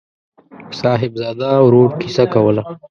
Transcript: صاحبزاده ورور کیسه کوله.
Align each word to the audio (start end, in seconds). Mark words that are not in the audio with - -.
صاحبزاده 0.81 1.49
ورور 1.65 1.89
کیسه 2.01 2.23
کوله. 2.33 2.61